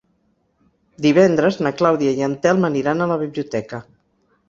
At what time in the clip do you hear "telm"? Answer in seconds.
2.47-2.69